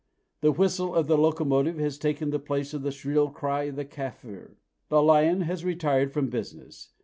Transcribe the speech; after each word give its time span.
The 0.41 0.51
whistle 0.51 0.95
of 0.95 1.05
the 1.05 1.15
locomotive 1.15 1.77
has 1.77 1.99
taken 1.99 2.31
the 2.31 2.39
place 2.39 2.73
of 2.73 2.81
the 2.81 2.91
shrill 2.91 3.29
cry 3.29 3.65
of 3.65 3.75
the 3.75 3.85
Kaffir. 3.85 4.55
The 4.89 4.99
lion 5.03 5.41
has 5.41 5.63
retired 5.63 6.11
from 6.11 6.27
business. 6.27 6.89